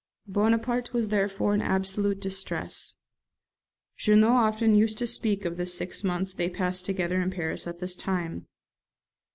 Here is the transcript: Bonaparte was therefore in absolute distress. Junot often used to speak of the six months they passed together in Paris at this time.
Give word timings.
Bonaparte 0.25 0.93
was 0.93 1.09
therefore 1.09 1.53
in 1.53 1.61
absolute 1.61 2.19
distress. 2.19 2.95
Junot 3.97 4.31
often 4.31 4.73
used 4.73 4.97
to 4.97 5.05
speak 5.05 5.45
of 5.45 5.57
the 5.57 5.67
six 5.67 6.03
months 6.03 6.33
they 6.33 6.49
passed 6.49 6.87
together 6.87 7.21
in 7.21 7.29
Paris 7.29 7.67
at 7.67 7.77
this 7.77 7.95
time. 7.95 8.47